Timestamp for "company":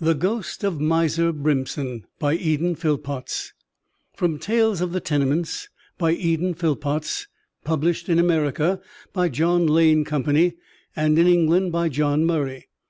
10.06-10.54